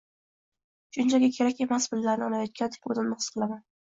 [0.95, 3.63] shunchaki kerak emas pullarni olayotgandek o‘zimni his qilganman.